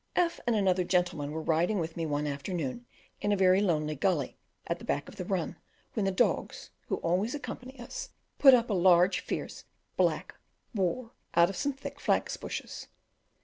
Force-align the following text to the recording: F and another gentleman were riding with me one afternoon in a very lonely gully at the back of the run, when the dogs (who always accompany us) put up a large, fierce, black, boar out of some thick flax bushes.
F 0.15 0.39
and 0.47 0.55
another 0.55 0.83
gentleman 0.83 1.29
were 1.31 1.43
riding 1.43 1.77
with 1.77 1.95
me 1.95 2.07
one 2.07 2.25
afternoon 2.25 2.87
in 3.21 3.31
a 3.31 3.37
very 3.37 3.61
lonely 3.61 3.93
gully 3.93 4.35
at 4.65 4.79
the 4.79 4.83
back 4.83 5.07
of 5.07 5.17
the 5.17 5.25
run, 5.25 5.57
when 5.93 6.05
the 6.05 6.11
dogs 6.11 6.71
(who 6.87 6.95
always 6.95 7.35
accompany 7.35 7.79
us) 7.79 8.09
put 8.39 8.55
up 8.55 8.71
a 8.71 8.73
large, 8.73 9.19
fierce, 9.19 9.63
black, 9.97 10.33
boar 10.73 11.11
out 11.35 11.51
of 11.51 11.55
some 11.55 11.73
thick 11.73 11.99
flax 11.99 12.35
bushes. 12.35 12.87